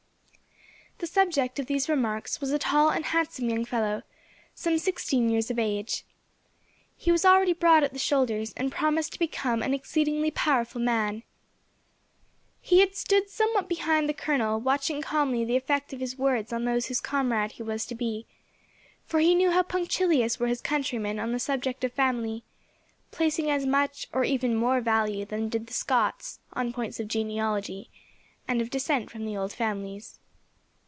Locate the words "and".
2.91-3.05, 8.55-8.71, 28.47-28.61